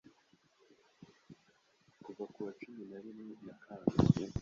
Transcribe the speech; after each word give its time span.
kuva 2.03 2.23
kuwa 2.33 2.51
cumi 2.59 2.83
narimwe 2.89 3.33
Nyakanga 3.43 3.95